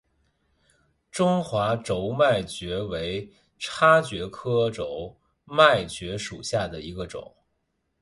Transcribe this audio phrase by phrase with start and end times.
[1.11, 7.31] 中华轴脉蕨为叉蕨科轴脉蕨属下的一个种。